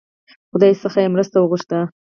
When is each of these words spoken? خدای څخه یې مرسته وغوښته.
خدای 0.51 0.71
څخه 0.83 0.99
یې 1.03 1.09
مرسته 1.13 1.35
وغوښته. 1.39 1.79